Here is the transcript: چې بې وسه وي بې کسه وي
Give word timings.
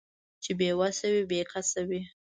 چې 0.43 0.51
بې 0.59 0.69
وسه 0.79 1.07
وي 1.13 1.23
بې 1.29 1.41
کسه 1.51 1.81
وي 1.89 2.01